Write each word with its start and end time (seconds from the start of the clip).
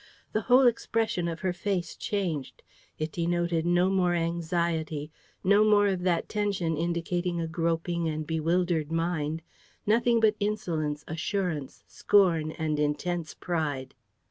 The 0.33 0.41
whole 0.41 0.65
expression 0.65 1.27
of 1.27 1.41
her 1.41 1.53
face 1.53 1.95
changed. 1.95 2.63
It 2.97 3.11
denoted 3.11 3.67
no 3.67 3.91
more 3.91 4.15
anxiety, 4.15 5.11
no 5.43 5.63
more 5.63 5.85
of 5.85 6.01
that 6.01 6.27
tension 6.27 6.75
indicating 6.75 7.39
a 7.39 7.45
groping 7.45 8.07
and 8.09 8.25
bewildered 8.25 8.91
mind, 8.91 9.43
nothing 9.85 10.19
but 10.19 10.35
insolence, 10.39 11.05
assurance, 11.07 11.83
scorn 11.85 12.49
and 12.53 12.79
intense 12.79 13.35
pride. 13.35 13.93